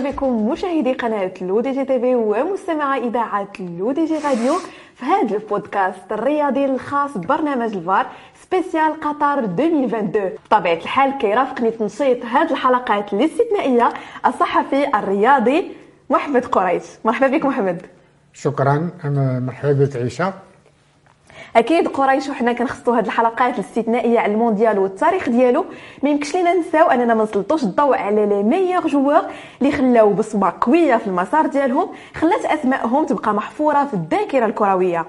[0.00, 4.54] مرحبا بكم مشاهدي قناة L'ODJ TV ومستمعي إذاعة L'ODJ Radio.
[4.94, 8.06] في هذا البودكاست الرياضي الخاص ببرنامج الفار
[8.42, 13.88] spécial قطر 2022 بطبيعة الحال كيرافقني تنشيط هذه الحلقات الاستثنائية
[14.26, 15.72] الصحفي الرياضي
[16.10, 16.84] محمد قريش.
[17.04, 17.82] مرحبا بك محمد.
[18.32, 18.90] شكرا.
[19.46, 20.32] مرحبا بك عيشه
[21.56, 25.64] أكيد قريش وحنا كنخصو هاد الحلقات الاستثنائية على المونديال والتاريخ ديالو.
[26.02, 29.20] ما يمكنش لينا نساو أننا ما نسلطوش الضوء على les meilleurs joueurs
[29.60, 35.06] اللي خلاو بصمه قوية في المسار ديالهم خلات أسمائهم تبقى محفورة في الذاكرة الكروية.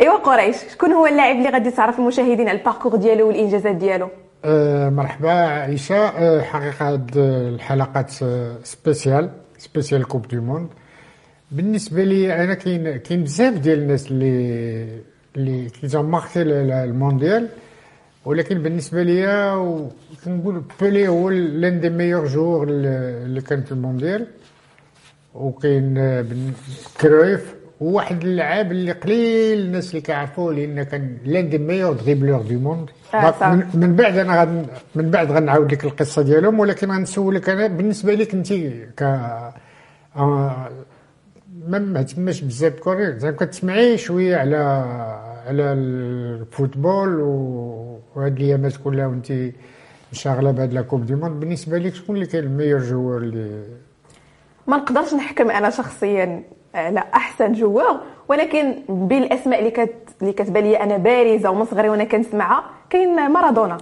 [0.00, 4.08] إيوا قريش شكون هو اللاعب اللي غادي تعرف المشاهدين على ال parcours ديالو والإنجازات ديالو؟
[4.44, 8.10] أه مرحبا عيشه أه حقيقة هاد الحلقات
[8.62, 10.68] spécial spécial Coupe du Monde
[11.50, 14.88] بالنسبة لي أنا كاين كاين بزاف ديال الناس اللي
[15.36, 17.48] اللي qui ont marqué المونديال
[18.24, 19.54] ولكن بالنسبة ليا
[20.24, 24.26] كنقول بيلي هو l'un des meilleurs joueurs اللي كان في المونديال
[25.34, 25.94] وكاين
[27.00, 32.42] كرويف هو واحد اللاعب اللي قليل الناس اللي كيعرفوه لأن كان l'un des meilleurs dribbleurs
[32.42, 32.90] du monde.
[33.74, 38.34] من بعد أنا غد من بعد غنعاود لك القصة ديالهم ولكن غنسولك أنا بالنسبة لك
[38.34, 38.52] انت
[38.98, 39.02] ك
[40.16, 40.68] ما
[41.68, 44.56] ما تماش بزاف كوري زعما كتسمعي شوية على
[45.46, 49.32] على ال football وهاد الأيامات كلها وانت
[50.12, 51.40] مشاغلة بهاد la Coupe du Monde.
[51.40, 53.62] بالنسبة لك شكون اللي كاين ال meilleur joueur اللي
[54.66, 56.42] ما نقدرش نحكم أنا شخصيا
[56.74, 61.88] على أحسن joueur ولكن بين الأسماء اللي كت اللي كتبان لي أنا بارزة ومن صغري
[61.88, 63.78] وأنا كنسمعها كاين مارادونا.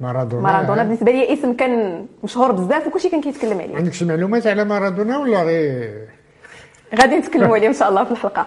[0.00, 3.76] مارادونا مارادونا بالنسبة لي اسم كان مشهور بزاف وكلشي كان كيتكلم عليه.
[3.76, 6.08] عندك شي معلومات على مارادونا ولا غير؟
[6.94, 8.46] غادي نتكلموا عليه إن شاء الله في الحلقة.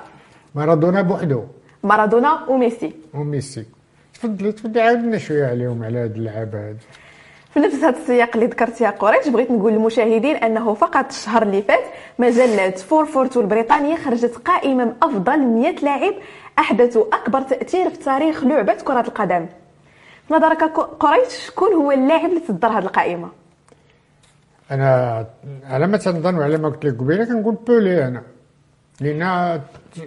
[0.55, 1.43] مارادونا بوحدو.
[1.83, 3.65] مارادونا وميسي وميسي
[4.13, 6.77] تفضلي تفضلي عاود لنا شوية عليهم على هاد اللعابة هاد.
[7.53, 11.61] في نفس هذا السياق اللي ذكرت يا قريش بغيت نقول للمشاهدين أنه فقط الشهر اللي
[11.61, 11.83] فات
[12.19, 16.13] مجله FourFourTwo البريطانية خرجت قائمه من أفضل 100 لاعب
[16.59, 19.45] احدثوا أكبر تأثير في تاريخ لعبة كرة القدم.
[20.27, 20.63] في نظرك
[20.99, 23.29] قريش شكون هو اللاعب اللي تصدر هذه القائمة؟
[24.71, 25.25] أنا
[25.63, 28.21] على ما تنظن وعلى ما قلت لك قبيلة كنقول بيلي أنا.
[29.01, 29.61] لأن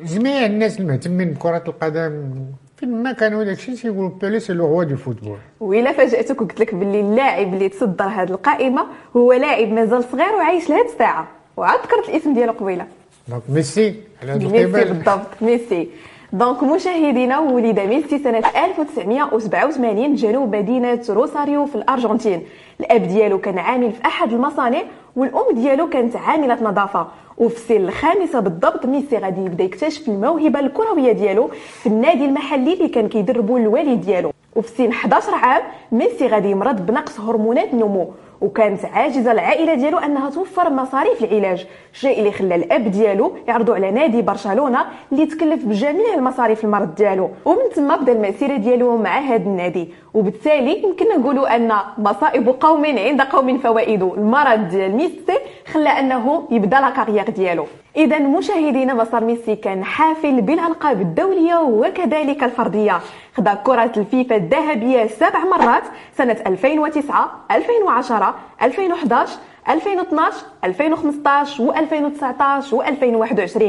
[0.05, 2.35] جميع الناس المهتمين بكرة القدم
[2.77, 6.61] فين ما كانوا داك الشيء تيقولوا بيلي c'est le roi du football وإلا فاجأتك وقلت
[6.61, 8.87] لك باللي اللاعب اللي تصدر هذه القائمة
[9.17, 11.29] هو لاعب مازال صغير وعايش لهاد الساعة.
[11.57, 12.87] وعاد ذكرت الاسم ديالو قبيلة.
[13.29, 15.89] donc ميسي على هذا ميسي بالضبط ميسي.
[16.35, 22.43] donc مشاهدينا ولد ميسي سنة 1987 جنوب مدينة روساريو في الأرجنتين.
[22.81, 24.83] الأب ديالو كان عامل في أحد المصانع
[25.17, 27.07] والأم ديالو كانت عاملة نظافة.
[27.39, 31.51] وفي السن الخامسة بالضبط ميسي غادي يبدأ يكتشف الموهبة الكروية ديالو
[31.83, 34.33] في النادي المحلي اللي كان كيدربو الوالد ديالو.
[34.57, 35.63] وفي سن 11 عام
[35.93, 38.11] ميسي غادي يمرض بنقص هرمونات النمو
[38.45, 41.67] وكانت عاجزة العائلة ديالو أنها توفر مصاريف العلاج.
[41.93, 47.31] الشيء اللي خلى الأب ديالو يعرضو على نادي برشلونة اللي تكلف بجميع المصاريف المرض ديالو.
[47.45, 49.89] ومن ثم بدأ المسيره ديالو مع هذا النادي.
[50.15, 54.03] وبالتالي يمكن نقولوا أن مصائب قوم عند قوم فوائد.
[54.03, 55.39] المرض ديال ميسي
[55.73, 57.67] خلى أنه يبدأ لا كارير ديالو.
[57.97, 63.01] اذا مشاهدينا مسار ميسي كان حافل بالألقاب الدولية وكذلك الفردية.
[63.37, 65.83] خدا كرة الفيفا الذهبية سبع مرات
[66.19, 73.63] سنة 2009 2010 2011 2012 2015 و2019 و2021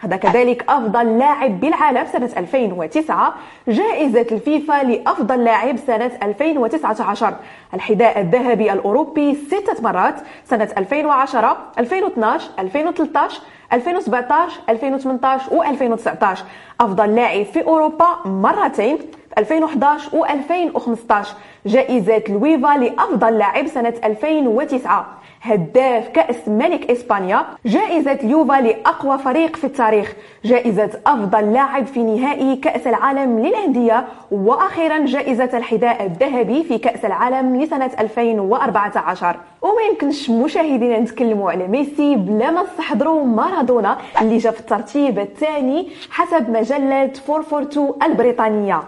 [0.00, 3.34] هذا كذلك أفضل لاعب بالعالم سنة 2009
[3.68, 7.34] جائزة الفيفا لأفضل لاعب سنة 2019
[7.74, 13.40] الحذاء الذهبي الأوروبي ستة مرات سنة 2010 2012 2013
[13.72, 16.38] 2017 2018 و2019
[16.80, 18.98] أفضل لاعب في أوروبا مرتين
[19.38, 21.26] 2011 و2015
[21.66, 25.06] جائزة لويفا لأفضل لاعب سنة 2009
[25.42, 27.46] هداف كأس ملك إسبانيا.
[27.66, 30.14] جائزة يوفا لأقوى فريق في التاريخ.
[30.44, 34.04] جائزة أفضل لاعب في نهائي كأس العالم للأندية.
[34.30, 42.16] وأخيرا جائزة الحذاء الذهبي في كأس العالم لسنة 2014 وما يمكنش مشاهدينا نتكلموا على ميسي
[42.16, 48.82] بلا ما نستحضروا مارادونا اللي جا في الترتيب الثاني حسب مجلة 442 البريطانية.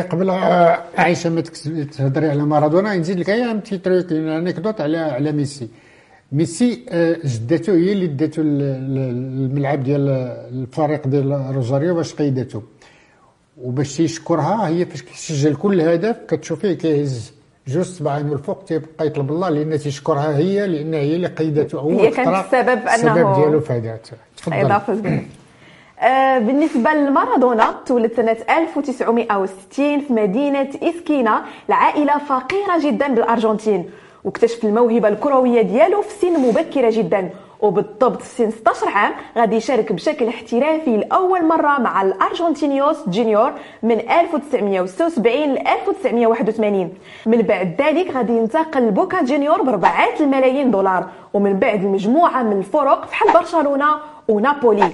[0.00, 5.32] قبل عائشه ما تهضري على مارادونا نزيد لك غير un petit truc anecdote على على
[5.32, 5.68] ميسي.
[6.32, 10.08] ميسي آه، جدته هي اللي داتو الملعب ديال
[10.52, 12.62] الفريق ديال روزاريو باش قيدته
[13.62, 17.32] وباش يشكرها هي فاش كيسجل كل هدف كتشوفيه كيهز
[17.68, 22.10] جوج صباعين الفوق تيبقى يطلب الله لأن تيشكرها هي لأن هي اللي قيدته اول هي
[22.10, 24.00] كانت السبب أنه السبب ديالو في هذا
[24.36, 25.22] تفضل.
[26.00, 31.42] آه، بالنسبة لمارادونا تولد سنة 1960 في مدينة إسكينا.
[31.68, 33.90] لعائلة فقيرة جدا بالأرجنتين.
[34.24, 37.30] واكتشف الموهبة الكروية ديالو في سن مبكرة جدا.
[37.60, 43.52] وبالضبط في سن 16 عام غادي يشارك بشكل احترافي لأول مرة مع الأرجنتينيوس جونيور
[43.82, 46.92] من 1976 ل 1981
[47.26, 51.06] من بعد ذلك غادي ينتقل لبوكا جونيور بربعات الملايين دولار.
[51.34, 53.86] ومن بعد المجموعه من الفرق فحال برشلونة
[54.28, 54.90] ونابولي.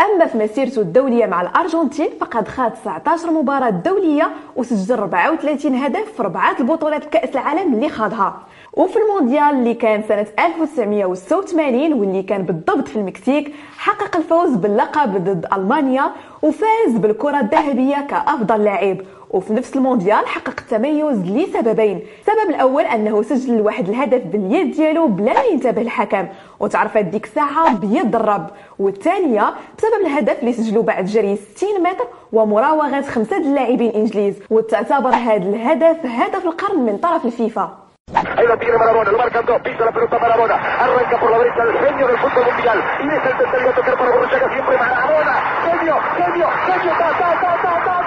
[0.00, 6.20] أما في مسيرته الدولية مع الأرجنتين فقد خاض 19 مباراة دولية وسجل 34 هدف في
[6.22, 8.42] اربعه البطولات كأس العالم اللي خاضها.
[8.72, 15.46] وفي المونديال اللي كان سنة 1986 واللي كان بالضبط في المكسيك حقق الفوز باللقب ضد
[15.52, 16.10] ألمانيا
[16.42, 18.96] وفاز بالكرة الذهبية كأفضل لاعب.
[19.32, 22.02] وفي نفس المونديال حقق التميز لسببين.
[22.20, 26.26] السبب الأول أنه سجل واحد الهدف باليد ديالو بلا ما ينتبه الحكم
[26.60, 28.50] وتعرفت ديك الساعة بيد الرب.
[28.78, 35.36] والثانية بسبب الهدف اللي سجلو بعد جري 60 متر ومراوغة خمسة اللاعبين انجليز وتعتبر هذا
[35.36, 37.82] الهدف هدف القرن من طرف الفيفا.
[38.12, 41.62] Ahí lo tiene Marabona, lo marcan dos, pisa la pelota Marabona, arranca por la derecha
[41.62, 45.34] el genio del fútbol mundial, y es el tercero a tocar para Borruchaga, siempre Marabona,
[45.66, 48.01] genio, genio, genio, ta, ta, ta, ta, ta,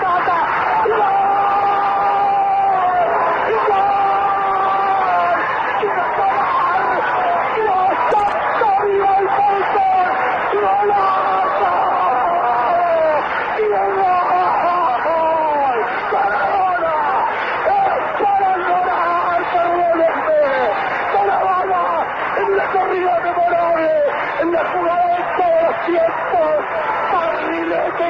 [24.76, 26.66] jugada de todos tiempos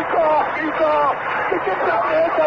[0.03, 1.15] cósmico.
[1.51, 2.45] ¿De qué planeta?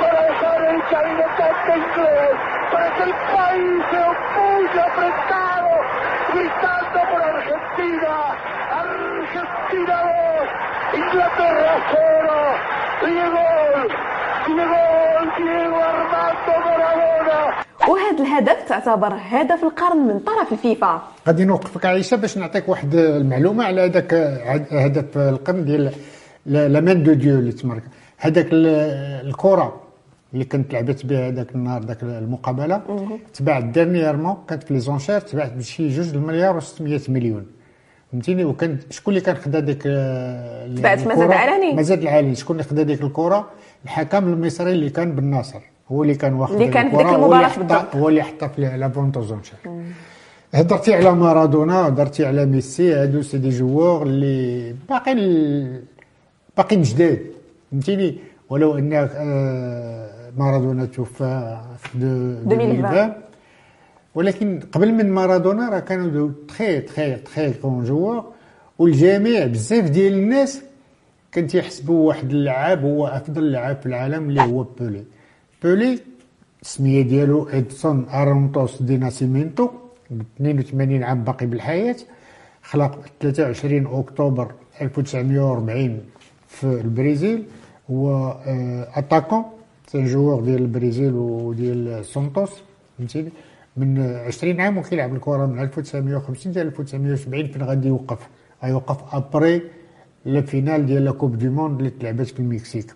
[0.00, 2.36] Para dejar el camino tanto inglés,
[2.72, 5.70] para que el país se opulle apretado,
[6.34, 8.14] gritando por Argentina.
[8.70, 9.96] Argentina
[10.92, 12.28] 2, Inglaterra 0.
[13.06, 13.46] Diego,
[14.46, 14.82] Diego,
[15.36, 17.67] Diego Armando Maradona.
[17.88, 21.02] وهذا الهدف تعتبر هدف القرن من طرف الفيفا.
[21.26, 24.14] غادي نوقفك عائشه باش نعطيك واحد المعلومة على هذاك
[24.72, 25.92] هدف القرن ديال
[26.46, 27.82] la main de Dieu اللي ت marqué
[28.18, 29.80] هذاك الكرة
[30.32, 32.82] اللي كانت لعبت بها هذاك النهار ذاك المقابلة
[33.34, 37.46] تباعت dernièrement كانت في les enchères تباعت بشي جوج المليار و600 مليون.
[38.12, 41.74] فهمتيني؟ وكان شكون اللي كان خدا ديك تباعت مزاد العلني.
[41.74, 42.34] مزاد العلني.
[42.34, 43.48] شكون اللي خدا ديك الكرة؟
[43.84, 45.60] الحكم المصري اللي كان بالناصر.
[45.92, 49.58] هو اللي كان واخد اللي كان ديك المباراه بالضبط هو اللي حطها في les enchères
[50.54, 55.82] هضرتي على مارادونا هضرتي على ميسي هادو c'est des joueurs اللي باقيين
[56.56, 57.20] باقيين جداد
[57.70, 58.18] فهمتيني؟
[58.50, 63.12] ولو أن آه، مارادونا توفى في 2020
[64.14, 68.24] ولكن قبل من مارادونا راه كانوا de très très très grands joueurs.
[68.78, 70.62] والجميع بزاف ديال الناس
[71.32, 75.04] كان تيحسبوا واحد اللاعب هو أفضل لاعب في العالم اللي هو بيلي.
[75.62, 75.98] بيلي
[76.62, 79.68] السميه ديالو ادسون ارانتس دو ناسيمينتو
[80.40, 81.96] 82 عام باقي بالحياة
[82.62, 84.52] خلق 23 اكتوبر
[84.82, 86.00] 1940
[86.48, 87.44] في البرازيل
[87.90, 88.36] هو
[88.94, 89.42] attaquant
[89.86, 92.50] c'est joueur ديال البرازيل وديال سانتوس
[92.98, 93.30] فهمتيني
[93.76, 98.28] من 20 عام وكيلعب الكره من 1950 حتى 1970 فين غادي يوقف
[98.64, 99.62] غيوقف après
[100.24, 102.94] la finale ديال la Coupe du Monde اللي تلعبت في المكسيك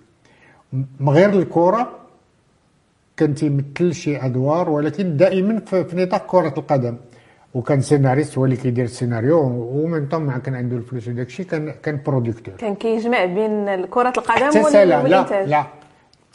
[0.72, 2.01] من غير الكره
[3.22, 6.96] كان تيمثل شي أدوار ولكن دائما في نطاق كرة القدم.
[7.54, 9.38] وكان سيناريست هو اللي كيدير السيناريو
[9.74, 14.60] ومن ثم كان عنده الفلوس وداك الشيء كان كان producteur كان كيجمع بين كرة القدم
[14.60, 15.48] والإنتاج.
[15.48, 15.66] لا.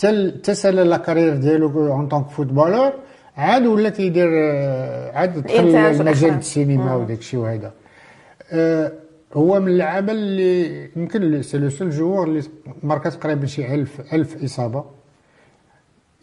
[0.03, 2.91] لا تسال la carrière ديالو en tant que footballeur
[3.37, 4.27] عاد ولا كيدير
[5.13, 7.71] عاد دخل المجال السينما وداك الشيء وهذا.
[8.51, 8.91] أه
[9.33, 12.41] هو من اللعابه اللي يمكن c'est le seul joueur اللي
[12.83, 14.96] ماركات تقريبا شي 1000 1000 إصابة.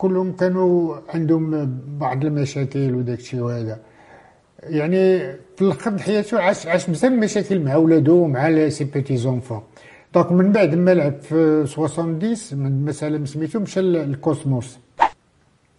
[0.00, 1.44] كلهم كانوا عندهم
[1.98, 3.78] بعض المشاكل وداك الشيء وهذا.
[4.62, 5.02] يعني
[5.56, 9.62] في الآخر حياته عاش عاش بزاف المشاكل مع ولادو ومع ses petits-enfants.
[10.14, 14.78] Donc من بعد ما لعب في 70 من مسألة سميتو مشى للكوسموس.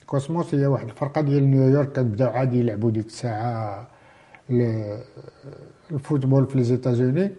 [0.01, 3.87] الكوسموس هي واحد الفرقة ديال نيويورك كتبداو عادي يلعبوا ديك الساعة
[5.91, 7.31] le football في les États-Unis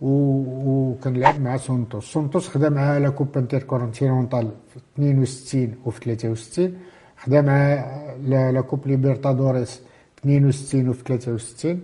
[0.00, 2.04] وكان لعب مع Santos.
[2.12, 6.72] Santos خدا معاه la Coupe intercontinentale في 62 وفي 63
[7.16, 8.16] خدا معاه
[8.50, 9.80] la Copa Libertadores
[10.18, 11.80] 62 وفي 63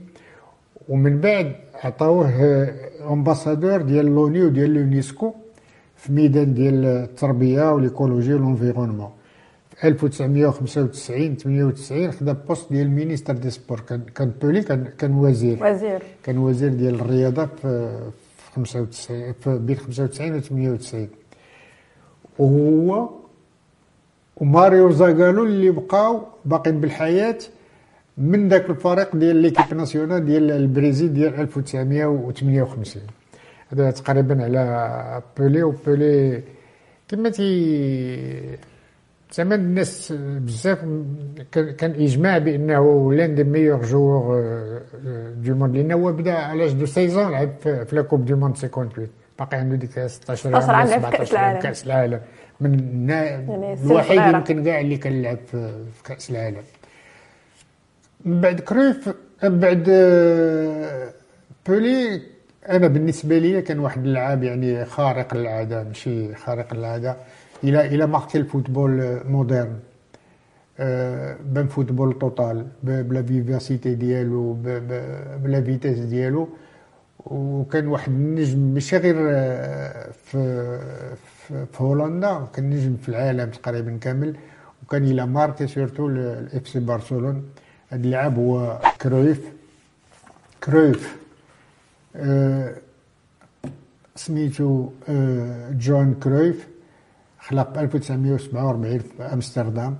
[0.88, 1.52] ومن بعد
[1.84, 2.30] عطاوه
[3.10, 5.32] ambassadeur ديال l'ONU وديال اليونسكو
[5.96, 9.19] في ميدان ديال التربية و l'écologie و l'environnement في
[9.84, 13.80] 1995 98 خدا poste ديال ministre des sports.
[13.80, 15.58] كان كان بولي كان كان وزير.
[15.64, 16.02] وزير.
[16.24, 18.00] كان وزير ديال الرياضة في
[18.56, 21.08] 95 في بين 95 و 98
[22.38, 23.08] وهو
[24.36, 27.38] وماريو زاغالو اللي بقاو باقيين بالحياة
[28.18, 33.02] من ذاك الفريق ديال l'équipe nationale ديال البرازيل ديال 1958
[33.72, 36.42] هذا تقريبا على بولي وبولي
[37.08, 38.58] كما تي
[39.32, 40.78] زعما الناس بزاف
[41.52, 44.42] كان إجماع بأنه l'un des meilleurs joueurs
[45.36, 49.08] du monde لأنه هو بدأ على deux saisons لعب في la Coupe du monde 58
[49.38, 51.60] باقي عنده ديك 16 16 عام عام لعب في كأس العالم.
[51.60, 52.20] كأس العالم.
[52.60, 54.34] من يعني الوحيد.
[54.34, 55.38] يمكن كاع اللي كان لعب
[55.92, 56.62] في كأس العالم.
[58.24, 59.08] من بعد كرويف
[59.44, 61.08] من بعد آه،
[61.68, 62.22] بولي
[62.68, 67.16] أنا بالنسبة لي كان واحد اللاعب يعني خارق للعاده ماشي خارق للعاده
[67.64, 69.76] إلى إلى ماركي الفوتبول مودرن
[70.78, 74.52] آه، بان فوتبول توتال ب- بلا فيفاسيتي ديالو
[75.42, 76.48] ب la vitesse ديالو
[77.26, 79.14] وكان واحد النجم ماشي غير
[80.12, 80.40] في
[81.24, 84.36] في في هولندا كان نجم في العالم تقريبا كامل
[84.82, 87.42] وكان il a marqué surtout ال FC برشلونه
[87.90, 89.52] هذا اللاعب هو كرويف
[90.64, 91.16] كرويف
[92.16, 92.74] آه،
[94.16, 96.68] سميتو آه، Johan Cruyff
[97.50, 99.96] خلق 1947 في أمستردام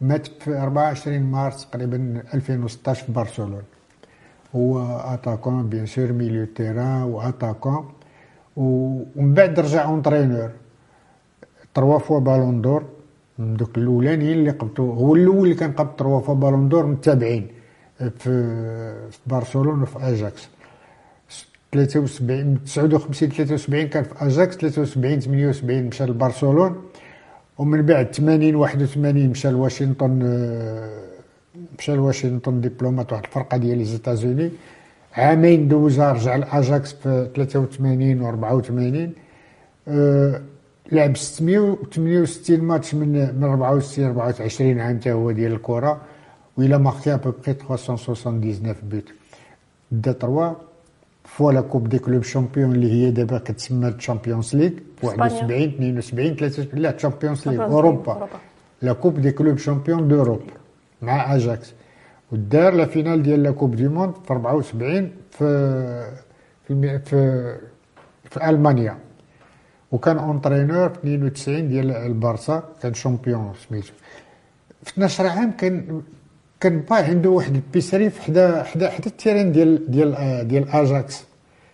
[0.00, 3.62] مات في 24 مارس تقريبا 2016 في برشلونة.
[4.56, 7.88] هو attaquant bien sûr milieu terrain و attaquant.
[8.56, 10.50] ومن بعد رجع entraîneur.
[11.74, 12.84] Trois fois Ballon d'Or.
[13.38, 17.48] من دوك الأولانيين اللي قبطو هو الأول اللي كان قبط trois fois Ballon d'Or متابعين.
[17.98, 18.10] في
[19.10, 20.48] في برشلونة وفي اجاكس
[21.74, 26.76] 73 59 73 كان في أجاكس 73 78 مشى لبرشلونة
[27.58, 31.00] ومن بعد 80 81 مشى لواشنطن آه،
[31.78, 34.50] مشى لواشنطن Diplomats واحد الفرقة ديال les États-Unis
[35.14, 39.12] عامين دوزها رجع لأجاكس في 83 و 84
[39.88, 40.40] آه،
[40.92, 46.00] لعب 668 ماتش من من 64 24 عام تا هو ديال الكرة
[46.56, 49.04] و il a marqué à peu près 379 buts.
[49.90, 50.56] دا 3
[51.24, 55.32] fois la Coupe des clubs champions اللي هي دابا كتسمى Champions League في إسبانيا.
[55.32, 58.28] 71 72 73 la Champions League اوروبا.
[58.82, 60.40] La Coupe des clubs champions d'Europe
[61.02, 61.72] مع اجاكس
[62.32, 66.12] ودار la finale ديال la Coupe du monde في 74 في
[66.68, 67.54] في في,
[68.30, 68.98] في المانيا
[69.92, 73.92] وكان entraîneur في 92 ديال البارسا كان champion سميتو
[74.82, 76.02] في 12 عام كان
[76.64, 80.42] كان با عنده واحد ال épicerie في حدا حدا حدا le terrain ديال ديال آه،
[80.42, 81.24] ديال اجاكس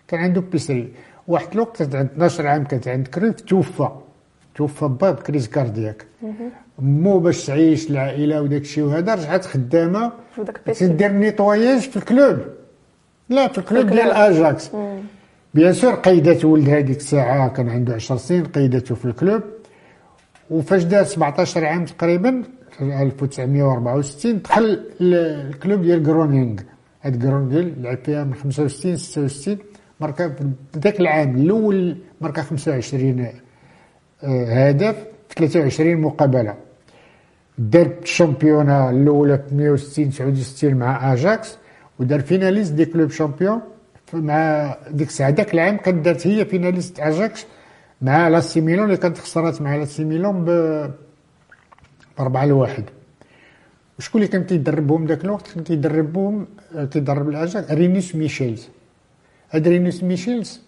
[0.09, 0.88] كان عنده بيسري
[1.28, 3.88] واحد الوقت كانت عند 12 عام كانت عند كريف توفى.
[4.54, 6.06] توفى با بكريز كاردياك.
[6.78, 10.12] مو باش تعيش العائلة وداك الشيء وهذا رجعت خدامة.
[10.75, 12.38] تدير نيطواياج في الكلوب.
[13.28, 13.87] لا في الكلوب.
[13.87, 14.70] ديال اجاكس
[15.54, 19.42] بيان سور قيدته ولد هذيك الساعة كان عنده 10 سنين قيدته في الكلوب.
[20.50, 22.42] وفاش دار 17 عام تقريبا
[22.81, 26.61] 1964 دخل الكلوب ديال جرونينغ
[27.03, 29.59] هاد جرونينغ لعب فيها من 65 66
[30.00, 30.37] ماركا
[30.79, 33.27] ذاك العام الأول ماركا 25
[34.25, 34.97] آه، هدف
[35.29, 36.55] في 23 مقابلة.
[37.59, 41.59] دار le championnat الأولى في 160 69 مع اجاكس
[41.99, 43.61] ودار finaliste des clubs champions.
[44.15, 47.47] مع ديك الساعة ذاك العام كانت دارت هي finaliste اجاكس
[48.03, 50.50] مع l'AC Milan اللي كانت خسرات مع l'AC Milan ب
[52.21, 52.85] 4 لواحد.
[53.99, 56.47] وشكون اللي كان كيدربهم ذاك الوقت؟ كان كيدربهم
[56.77, 58.69] آه، كيدرب الاجاكس رينيس ميشيلز.
[59.50, 60.61] هاد رينيس ميشيلز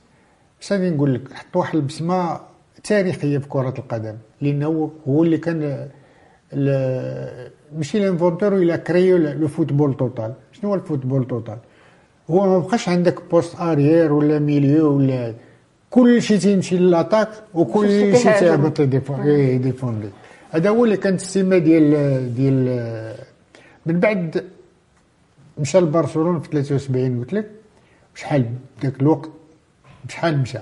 [0.72, 2.40] غادي نقول لك حط واحد البصمه
[2.84, 5.88] تاريخية في كرة القدم لأنه هو اللي كان
[6.52, 10.32] ال- ماشي l'inventeur il a créé le football total.
[10.52, 11.58] شنو هو le football total؟
[12.30, 15.34] هو ما بقاش عندك poste arrière ولا milieu ولا
[15.90, 18.32] كل شيء تيمشي ل l'attaque وكل شي شيء.
[18.38, 20.08] تيهبط يديفون- يديفوندي.
[20.52, 23.16] هذا هو اللي كانت السمة ديال ديال
[23.86, 24.44] من بعد
[25.58, 27.50] مشى لبرشلونة في 73 قلت لك
[28.14, 28.46] شحال
[28.82, 29.30] ذاك الوقت
[30.04, 30.58] بشحال مشى؟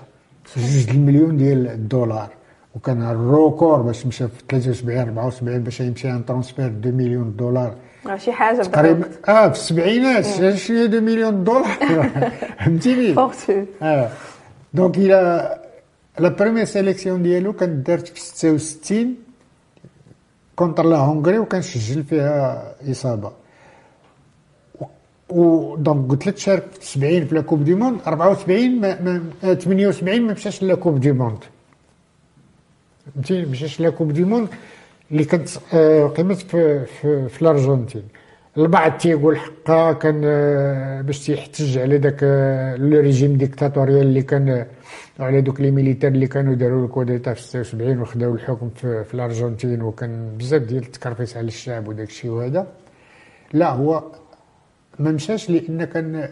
[0.56, 2.30] جوج المليون ديال الدولار.
[2.74, 7.74] وكان ال record باش مشى في 73 74 باش يمشي un transfert 2 مليون دولار.
[8.06, 9.08] آه، شي حاجة تقريبا.
[9.28, 10.26] آه في السبعينات.
[10.26, 11.64] شنو 2 مليون دولار.
[12.58, 13.14] فهمتيني؟
[13.82, 14.08] آه.
[14.74, 15.60] donc il
[16.18, 19.14] a la première sélection ديالو كانت دارت في 66
[20.60, 23.32] contre la Hongrie وكان سجل فيها اصابه
[25.28, 29.54] و donc قلت لك شارك في 70 في la Coupe du monde 74 ما ما
[29.54, 31.38] 78 ما مشاش la Coupe du monde
[33.14, 34.48] فهمتي مشاش la Coupe du monde
[35.10, 35.48] اللي كانت
[36.16, 38.02] قيمت في في, في الارجنتين
[38.60, 44.66] البعض تيقول حقا كان آه، باش تيحتج على داك آه، le régime dictatorial اللي كان
[45.20, 49.04] على دوك les militaires اللي كانوا داروا ال coup d'état في 76 وخداو الحكم في,
[49.04, 52.66] في الأرجنتين وكان بزاف ديال التكرفيس على الشعب وداك الشيء وهذا.
[53.52, 54.04] لا هو
[54.98, 56.28] ما مشاش لأن كان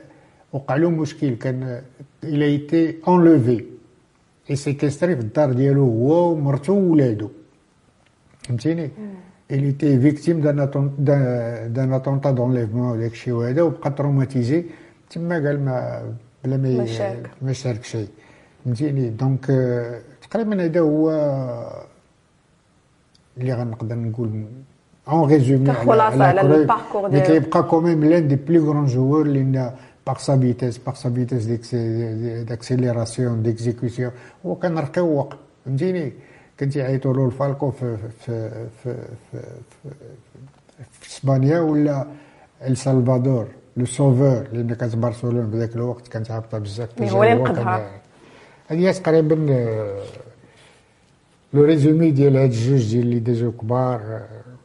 [0.53, 1.83] وقع له مشكل كان
[2.25, 3.65] il a été enlevé
[4.51, 7.31] et séquestré في الدار ديالو هو ومرته وولادو
[8.43, 8.91] فهمتيني؟
[9.51, 14.65] Il était victime d'un attentat d'enlèvement وداك الشيء وهذا وبقى traumatisé
[15.11, 16.03] تما قال ما
[16.45, 16.87] بلا ما
[17.43, 18.09] ما شارك شيء
[18.65, 19.47] فهمتيني donc
[20.31, 21.11] تقريبا هذا هو
[23.39, 24.45] اللي غنقدر نقول
[25.09, 29.27] en résumé خلاصه على ال parcours ديالو كيبقى quand même l'un des plus grands joueurs
[29.27, 29.71] لأن
[30.07, 31.47] par sa vitesse par sa vitesse
[32.49, 34.13] d'accélération d'exécution
[34.47, 36.13] هو كان رقيق فهمتيني
[36.61, 38.51] كنت يعيطوا له الفلاكو في في
[38.83, 38.95] في
[39.33, 39.41] في,
[39.83, 39.91] في,
[41.01, 42.07] في إسبانيا ولا
[42.67, 47.91] El Salvador le sauveur لأن كانت برشلونه بذاك الوقت كانت هابطه بزاف هو اللي نقذها
[48.69, 49.35] هذه تقريبا
[51.55, 54.21] le résumé ديال هاد الجوج ديال اللي دازو كبار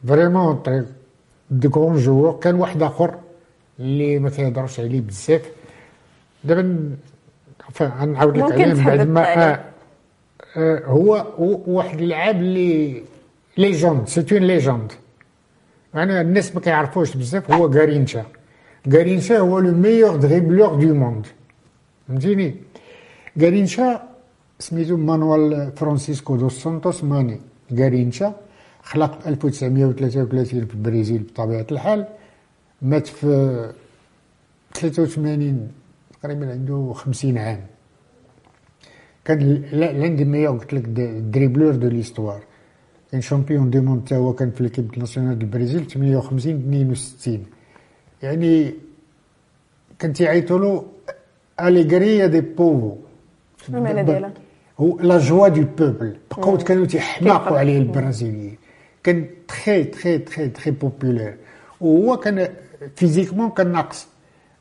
[0.08, 0.62] vraiment
[1.52, 3.16] des grands joueurs كان واحد آخر
[3.80, 5.52] اللي ما كيهضروش عليه بزاف.
[6.44, 6.96] دابا
[7.82, 9.60] غنعاود لك عليه من بعد ما آه
[10.58, 11.34] هو
[11.68, 13.04] واحد اللاعب اللي
[13.58, 14.92] légende c'est une légende
[15.94, 18.26] يعني الناس ما كيعرفوش بزاف هو غارينشا.
[18.94, 21.26] غارينشا هو le meilleur dribbleur du monde
[22.08, 22.56] فهمتيني؟
[23.42, 24.04] غارينشا
[24.60, 27.40] سميتو مانويل فرانسيسكو دوس سانتوس ماني.
[27.80, 28.36] غارينشا
[28.84, 32.06] خلق 1933 في البرازيل بطبيعة الحال.
[32.82, 33.72] مات في
[34.74, 35.72] 83
[36.22, 37.62] تقريبا عنده 50 عام.
[39.26, 40.84] كان l'un des meilleurs قلت لك
[41.20, 42.42] dribbleurs de l'histoire
[43.12, 47.46] كان champion du monde تا هو كان في l'équipe nationale du البرازيل 58 62
[48.24, 48.74] يعني
[50.00, 50.86] كان تيعيطوا له
[51.62, 52.98] Alegria do Povo؟
[54.80, 58.58] هو la joie du peuple بقاو كانوا تيحماقوا عليه البرازيليين
[59.04, 61.38] كان très très très très populaire
[61.82, 62.48] وهو كان
[62.96, 64.08] physiquement كان ناقص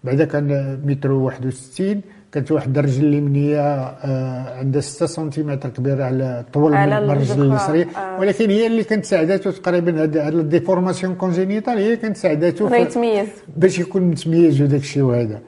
[0.05, 2.01] بعدا كان متر 61
[2.33, 7.83] كانت واحد الرجل اليمنية آه عندها 6 سنتيمتر كبيره على طول من الرجل اليسري.
[7.83, 8.21] آه.
[8.21, 13.29] ولكن هي اللي كانت ساعدته تقريبا هاد ال déformation congénitale هي كانت ساعدته يتميز.
[13.57, 15.41] باش يكون متميز وداك الشيء وهذا.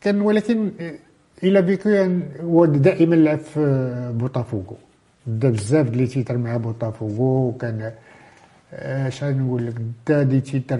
[0.00, 0.70] كان ولكن
[1.42, 2.08] il a vécu
[2.42, 4.76] هو دائما لعب في بوتافوغو
[5.26, 7.92] دا بزاف ديال titres مع بوتافوغو وكان
[8.72, 9.74] اش نقول لك
[10.08, 10.78] دا des titres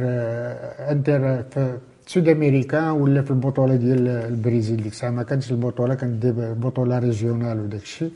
[0.91, 6.27] entre في sud أمريكا ولا في البطولة ديال البرازيل ديك الساعة؟ ما كانتش البطولة كانت
[6.37, 8.11] بطولة régionale وداك الشيء.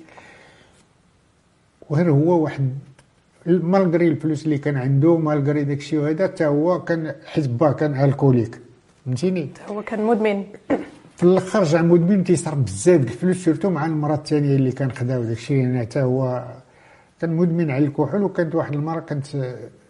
[1.90, 2.70] وغير هو واحد
[3.46, 8.61] malgré الفلوس اللي كان عنده malgré داك الشيء وهذا حتى هو كان حيت كان alcoolique
[9.05, 10.44] فهمتيني؟ هو كان مدمن.
[11.16, 15.37] في الآخر رجع مدمن تيصرف بزاف الفلوس surtout مع المراه الثانية اللي كان خداو داك
[15.37, 15.57] الشيء.
[15.57, 16.44] يعني حتى هو
[17.20, 19.27] كان مدمن على الكحول وكانت واحد المرة كانت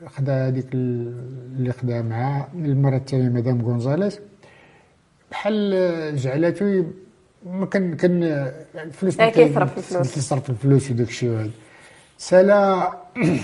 [0.09, 4.21] خدا هذيك اللي خدا معاه المرة الثانية مدام غونزاليس.
[5.31, 6.85] بحال جعلته
[7.47, 8.23] ما كان كان
[8.75, 10.15] الفلوس كيصرف الفلوس.
[10.15, 11.51] كيصرف الفلوس وداك الشيء هذا
[12.19, 12.93] سالا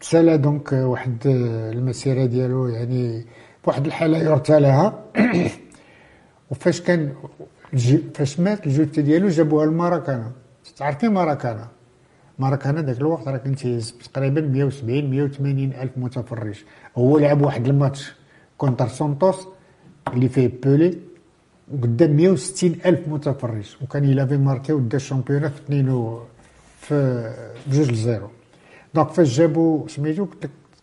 [0.00, 1.26] سالا دونك واحد
[1.72, 3.26] المسيرة ديالو يعني
[3.64, 5.04] بواحد الحالة يرثى لها
[6.50, 7.12] وفاش كان
[8.14, 10.32] فاش مات الجثة ديالو جابوها لماراكانا.
[10.76, 11.08] تعرفي
[12.38, 13.66] ماراكانا ماراكانا ذاك الوقت راه كنت
[14.12, 16.64] تقريبا 170 180 ألف متفرج.
[16.96, 18.14] هو لعب واحد الماتش
[18.58, 19.48] contre سانتوس
[20.12, 20.98] اللي فيه بيلي
[21.72, 23.76] وقدام 160 ألف متفرج.
[23.82, 26.18] وكان il avait marqué ودا ال championnat في 2
[26.80, 27.34] في
[27.66, 28.28] بجوج ل zéro.
[28.94, 30.26] donc فاش جابوا سميتو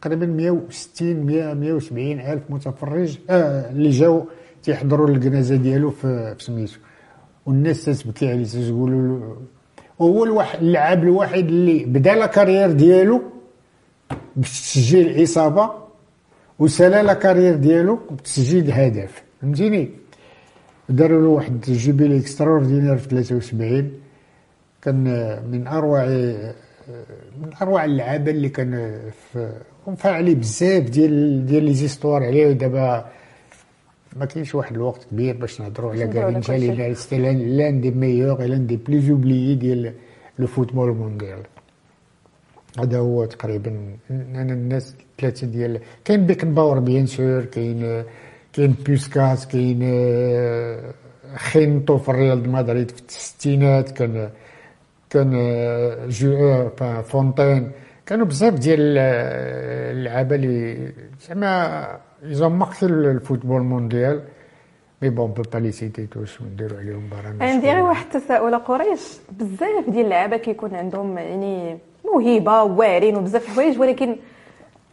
[0.02, 4.26] تقريبا 160 100 170 ألف متفرج آه اللي جاو
[4.64, 6.80] تيحضروا الجنازة ديالو في سميتو.
[7.46, 9.36] والناس تتبكي عليه تقولوا
[10.02, 13.22] هو الواحد اللاعب الوحيد اللي بدأ la carrière ديالو
[14.36, 15.70] بتسجيل إصابة
[16.60, 19.24] وسالا la carrière ديالو بتسجيل هدف.
[19.42, 19.90] فهمتيني؟
[20.90, 23.92] داروا له واحد jubilé extraordinaire في 73
[24.82, 25.04] كان
[25.52, 26.06] من اروع
[27.42, 29.00] من أروع اللعابة اللي كان
[29.98, 32.52] في عليه بزاف ديال ديال les histoires عليه.
[32.52, 33.06] دابا
[34.16, 37.18] ما كاينش واحد الوقت كبير باش نهضروا على غارينشا لأن c'était
[37.58, 39.94] l'un des meilleurs l'un des plus oubliés ديال
[40.40, 41.44] le football mondial.
[42.80, 48.04] هذا هو تقريبا أنا الناس ثلاثة ديال كاين بيكنباور bien sûr كاين
[48.54, 50.94] كاين بوسكاس كاين آه،
[51.36, 54.30] خينتو في الريال دي مدريد في الستينات كان
[55.10, 56.70] كان آه، Just
[57.04, 57.72] Fontaine.
[58.06, 58.98] كانوا بزاف ديال
[59.98, 60.92] اللعابة اللي
[61.28, 61.88] زعما
[62.24, 64.22] ils ont marqué le football mondial
[65.02, 68.58] mais bon on peut pas les citer tous ونديرو عليهم برامج عندي غير واحد التساؤل
[68.58, 74.16] قريش بزاف ديال اللعابة كيكون عندهم يعني موهبة واعرين وبزاف الحوايج ولكن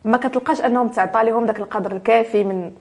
[0.05, 2.73] ما كتلقاش أنهم تعطى لهم داك القدر الكافي من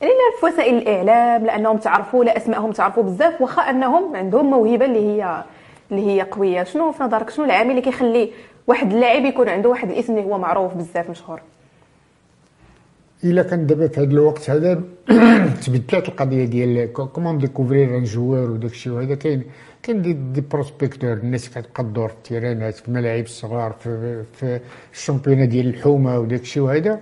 [0.00, 4.84] يعني لا في وسائل الإعلام لانهم تعرفوا لا اسمائهم تعرفوا بزاف واخا أنهم عندهم موهبة
[4.84, 5.44] اللي هي
[5.90, 6.62] اللي هي قوية.
[6.62, 8.30] شنو في نظرك؟ شنو العامل اللي كيخلي
[8.66, 11.40] واحد اللاعب يكون عنده واحد الاسم اللي هو معروف بزاف مشهور.
[13.24, 14.82] إلا كان دابا في هذا الوقت هذا
[15.66, 19.42] تبدلات القضية ديال comment découvrir un joueur وداك الشيء وهذا كاين
[19.82, 24.60] كاين des, des prospecteurs الناس كتبقى تدور في التيرانات في الملاعب الصغار في, في
[24.92, 27.00] ال championnat ديال الحومة وداك الشيء وهذا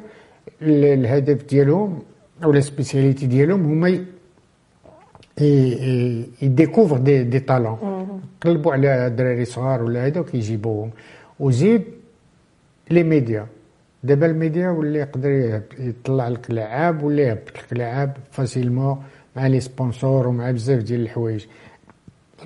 [0.62, 2.02] الهدف ديالهم
[2.44, 4.04] أو لا spécialité ديالهم هما
[6.42, 7.78] ils découvrent des, des talents
[8.40, 10.90] قلبوا على دراري صغار ولا هذا وكيجيبوهم.
[11.40, 11.84] وزيد
[12.90, 13.46] les médias.
[14.04, 19.02] دابا الميديا ولا يقدر يطلع لك لعاب ولا يهبط لك لعاب facilement
[19.36, 21.46] مع les sponsors ومع بزاف ديال الحوايج.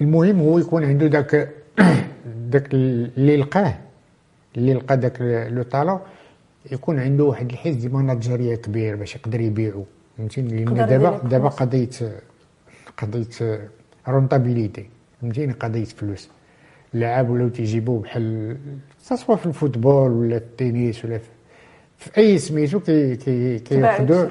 [0.00, 1.48] المهم هو يكون عنده داك
[2.52, 3.74] داك اللي لقاه
[4.56, 5.16] اللي لقى داك
[5.50, 6.00] le talent.
[6.72, 9.84] يكون عنده واحد الحس دي ماناجيريا كبير باش يقدر يبيعو.
[10.18, 11.90] فهمتيني؟ لأن دابا دابا قضيه
[12.96, 13.68] قضيه
[14.08, 14.86] rentabilité
[15.20, 16.28] فهمتيني؟ قضيه فلوس.
[16.94, 18.56] اللاعب ولاو تيجيبوه بحال
[18.98, 21.28] سواء في ال football ولا في التنس ولا في
[21.98, 24.26] في أي سميتو كي كي كياخذوا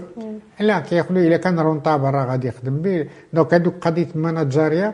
[0.60, 4.94] لا كياخذوا إلا كان rentable راه غادي يخدم به donc هذوك قضية الماناجيريا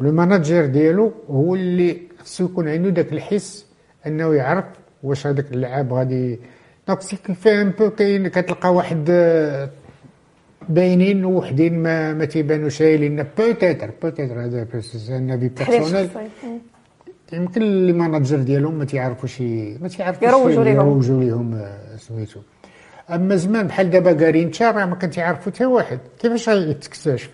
[0.00, 3.66] و ال manager ديالو هو اللي خصو يكون عنده داك الحس
[4.06, 4.64] أنه يعرف
[5.02, 6.38] واش هذاك اللاعب غادي
[6.88, 9.04] donc c'est كيفاه un peu كاين كتلقى واحد
[10.68, 16.08] باينين وحدين ما ما تيبانوش لأن peut-être peut-être هذا avis personnel
[17.32, 19.40] يمكن les managers ديالهم ما تيعرفوش
[19.80, 22.40] ما تيعرفوش يروجوا لهم يروجوا لهم آه، سميتو.
[23.10, 25.98] أما زمان بحال دابا كارينتا راه ما كان تيعرفوا حتى واحد.
[26.18, 27.30] كيفاش يتكتشف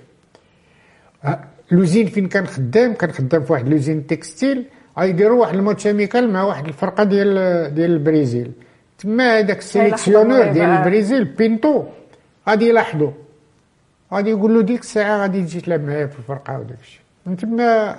[1.25, 4.65] آه، l'usine فين كان خدام؟ كان خدام في واحد l'usine textile
[4.99, 7.35] غيديروا واحد ال match amical مع واحد الفرقة ديال
[7.75, 8.53] ديال البرازيل
[8.99, 11.85] تما هذاك ال sélectionneur ديال البرازيل بينتو
[12.49, 13.11] غادي يلاحظوا
[14.15, 17.01] غادي يقول له ديك الساعة غادي تجي تلعب معايا في الفرقة وداك الشيء.
[17.27, 17.97] من تما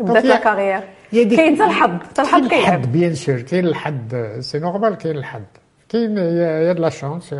[0.00, 0.80] بدات la carrière.
[1.12, 5.42] كاين حتى الحظ حتى الحظ كاين الحظ bien sûr كاين الحظ c'est normal كاين الحظ.
[5.88, 7.34] كاين هي la chance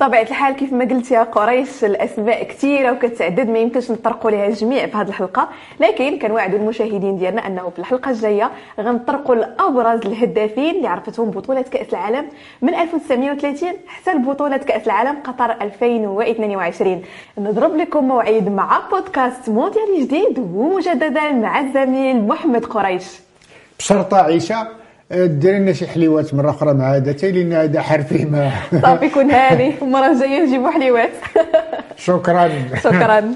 [0.00, 4.86] بطبيعه الحال كيف ما قلت يا قريش الاسماء كثيرة وكتعدد ما يمكنش نطرقوا لها الجميع
[4.86, 5.48] في هذه الحلقة.
[5.80, 11.88] لكن كنوعدوا المشاهدين ديالنا أنه في الحلقة الجاية غنطرقوا لأبرز الهدافين اللي عرفتهم بطولة كأس
[11.88, 12.26] العالم
[12.62, 17.02] من 1930 حتى لبطولة كأس العالم قطر 2022
[17.38, 23.04] نضرب لكم موعد مع بودكاست مونديالي جديد ومجددا مع الزميل محمد قريش.
[23.78, 24.68] بشرطه عيشة
[25.10, 28.50] دير لنا شي حليوات مرة أخرى مع هذا حتى لأن هذا حرفي ما.
[28.82, 31.10] صافي كون هاني المره الجايه نجيبو حليوات.
[31.96, 32.50] شكرا.
[32.82, 33.34] شكرا.